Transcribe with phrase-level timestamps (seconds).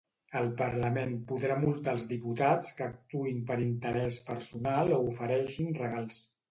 [0.37, 6.31] El parlament podrà multar els diputats que actuïn per interès personal o ofereixin regals.